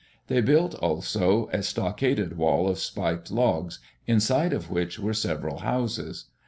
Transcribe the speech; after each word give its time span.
They 0.29 0.41
built 0.41 0.73
also 0.73 1.47
a 1.53 1.61
stockaded 1.61 2.35
wall 2.35 2.67
of 2.67 2.79
spiked 2.79 3.29
logs, 3.29 3.77
inside 4.07 4.51
of 4.51 4.71
which 4.71 4.97
were 4.97 5.13
sev 5.13 5.41
eral 5.41 5.59
houses. 5.61 6.25